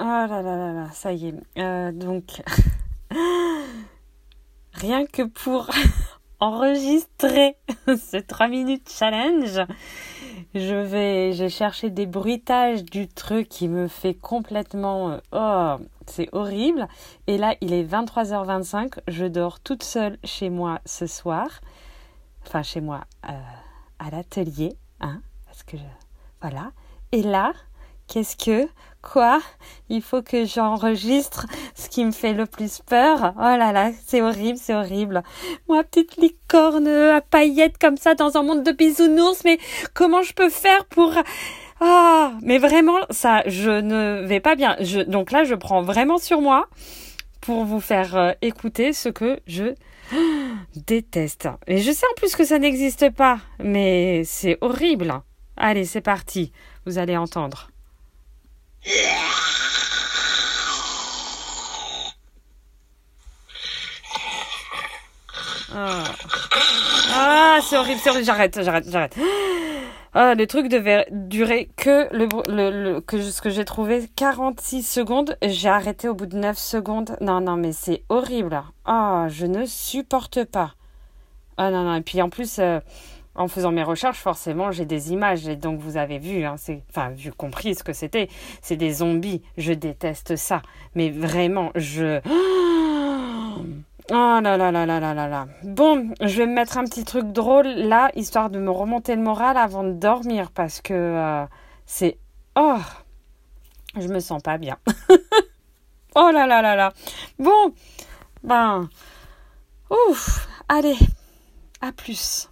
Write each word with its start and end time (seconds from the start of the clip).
Oh 0.00 0.04
là 0.04 0.26
là 0.28 0.42
là 0.42 0.72
là, 0.72 0.90
ça 0.92 1.12
y 1.12 1.26
est. 1.26 1.34
Euh, 1.58 1.90
donc, 1.90 2.40
rien 4.74 5.06
que 5.06 5.22
pour 5.22 5.68
enregistrer 6.40 7.56
ce 7.88 8.18
3 8.18 8.46
minutes 8.46 8.88
challenge, 8.88 9.60
je 10.54 10.74
vais, 10.76 11.32
j'ai 11.32 11.48
cherché 11.48 11.90
des 11.90 12.06
bruitages 12.06 12.84
du 12.84 13.08
truc 13.08 13.48
qui 13.48 13.66
me 13.66 13.88
fait 13.88 14.14
complètement, 14.14 15.10
euh, 15.10 15.78
oh, 15.80 15.84
c'est 16.06 16.28
horrible. 16.30 16.86
Et 17.26 17.36
là, 17.36 17.56
il 17.60 17.72
est 17.72 17.82
23h25, 17.82 19.00
je 19.08 19.26
dors 19.26 19.58
toute 19.58 19.82
seule 19.82 20.16
chez 20.22 20.48
moi 20.48 20.78
ce 20.84 21.08
soir. 21.08 21.60
Enfin, 22.46 22.62
chez 22.62 22.80
moi, 22.80 23.00
euh, 23.28 23.32
à 23.98 24.10
l'atelier, 24.10 24.76
hein, 25.00 25.22
parce 25.44 25.64
que, 25.64 25.76
voilà. 26.40 26.70
Et 27.10 27.24
là, 27.24 27.52
qu'est-ce 28.06 28.36
que 28.36 28.68
Quoi 29.10 29.40
Il 29.88 30.02
faut 30.02 30.20
que 30.20 30.44
j'enregistre 30.44 31.46
ce 31.74 31.88
qui 31.88 32.04
me 32.04 32.10
fait 32.10 32.34
le 32.34 32.44
plus 32.44 32.80
peur. 32.86 33.32
Oh 33.38 33.56
là 33.56 33.72
là, 33.72 33.90
c'est 34.06 34.20
horrible, 34.20 34.58
c'est 34.60 34.74
horrible. 34.74 35.22
Moi, 35.66 35.82
petite 35.82 36.16
licorne 36.18 36.86
à 36.86 37.22
paillettes 37.22 37.78
comme 37.78 37.96
ça 37.96 38.14
dans 38.14 38.36
un 38.36 38.42
monde 38.42 38.64
de 38.64 38.72
bisounours, 38.72 39.44
mais 39.44 39.58
comment 39.94 40.20
je 40.22 40.34
peux 40.34 40.50
faire 40.50 40.84
pour... 40.86 41.14
Ah, 41.80 42.32
mais 42.42 42.58
vraiment, 42.58 42.98
ça, 43.08 43.42
je 43.46 43.70
ne 43.70 44.26
vais 44.26 44.40
pas 44.40 44.56
bien. 44.56 44.76
Je, 44.80 45.00
donc 45.00 45.30
là, 45.30 45.44
je 45.44 45.54
prends 45.54 45.80
vraiment 45.80 46.18
sur 46.18 46.42
moi 46.42 46.66
pour 47.40 47.64
vous 47.64 47.80
faire 47.80 48.14
euh, 48.14 48.32
écouter 48.42 48.92
ce 48.92 49.08
que 49.08 49.40
je 49.46 49.74
déteste. 50.86 51.48
Et 51.66 51.78
je 51.78 51.92
sais 51.92 52.06
en 52.10 52.14
plus 52.14 52.36
que 52.36 52.44
ça 52.44 52.58
n'existe 52.58 53.08
pas, 53.10 53.38
mais 53.62 54.22
c'est 54.24 54.58
horrible. 54.60 55.14
Allez, 55.56 55.86
c'est 55.86 56.02
parti. 56.02 56.52
Vous 56.84 56.98
allez 56.98 57.16
entendre. 57.16 57.70
Ah, 65.74 66.04
ah 67.14 67.58
c'est 67.62 67.76
horrible, 67.76 68.00
c'est 68.02 68.10
horrible. 68.10 68.24
J'arrête, 68.24 68.62
j'arrête, 68.62 68.90
j'arrête. 68.90 69.16
Ah, 70.14 70.34
le 70.34 70.46
truc 70.46 70.68
devait 70.68 71.06
durer 71.10 71.68
que 71.76 72.08
le, 72.12 72.26
le, 72.48 73.00
que 73.00 73.20
ce 73.20 73.42
que 73.42 73.50
j'ai 73.50 73.64
trouvé 73.64 74.08
46 74.16 74.82
secondes. 74.82 75.36
J'ai 75.42 75.68
arrêté 75.68 76.08
au 76.08 76.14
bout 76.14 76.26
de 76.26 76.36
9 76.36 76.56
secondes. 76.56 77.16
Non, 77.20 77.40
non, 77.40 77.56
mais 77.56 77.72
c'est 77.72 78.02
horrible. 78.08 78.62
Ah, 78.84 79.26
je 79.28 79.46
ne 79.46 79.66
supporte 79.66 80.44
pas. 80.44 80.74
Ah 81.58 81.70
non, 81.70 81.84
non. 81.84 81.94
Et 81.94 82.00
puis 82.00 82.22
en 82.22 82.30
plus, 82.30 82.58
euh, 82.58 82.80
en 83.38 83.46
faisant 83.46 83.70
mes 83.70 83.84
recherches, 83.84 84.18
forcément, 84.18 84.72
j'ai 84.72 84.84
des 84.84 85.12
images. 85.12 85.46
Et 85.48 85.56
donc, 85.56 85.78
vous 85.78 85.96
avez 85.96 86.18
vu, 86.18 86.44
hein, 86.44 86.56
enfin, 86.90 87.10
vu, 87.10 87.32
compris 87.32 87.76
ce 87.76 87.84
que 87.84 87.92
c'était. 87.92 88.28
C'est 88.60 88.76
des 88.76 88.94
zombies. 88.94 89.42
Je 89.56 89.72
déteste 89.72 90.36
ça. 90.36 90.60
Mais 90.94 91.10
vraiment, 91.10 91.70
je. 91.74 92.20
Oh 94.10 94.40
là 94.42 94.56
là 94.56 94.70
là 94.70 94.86
là 94.86 95.00
là 95.00 95.12
là 95.12 95.28
là. 95.28 95.46
Bon, 95.62 96.14
je 96.22 96.38
vais 96.38 96.46
me 96.46 96.54
mettre 96.54 96.78
un 96.78 96.84
petit 96.84 97.04
truc 97.04 97.30
drôle 97.30 97.66
là, 97.66 98.10
histoire 98.14 98.48
de 98.48 98.58
me 98.58 98.70
remonter 98.70 99.14
le 99.14 99.20
moral 99.20 99.58
avant 99.58 99.84
de 99.84 99.92
dormir, 99.92 100.50
parce 100.50 100.80
que 100.80 100.94
euh, 100.94 101.44
c'est. 101.84 102.16
Oh 102.56 102.78
Je 103.98 104.08
me 104.08 104.20
sens 104.20 104.40
pas 104.40 104.56
bien. 104.56 104.78
oh 106.14 106.30
là 106.32 106.46
là 106.46 106.62
là 106.62 106.74
là. 106.74 106.94
Bon, 107.38 107.74
ben. 108.42 108.88
Ouf, 109.90 110.48
allez, 110.70 110.96
à 111.82 111.92
plus. 111.92 112.48